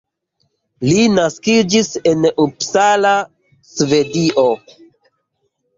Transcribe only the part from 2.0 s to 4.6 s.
en Uppsala, Svedio.